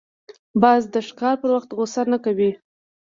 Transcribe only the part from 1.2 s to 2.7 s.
پر وخت غوسه نه کوي